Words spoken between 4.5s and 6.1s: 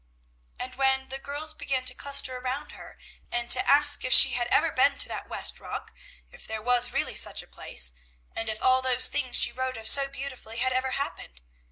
been to that West Rock,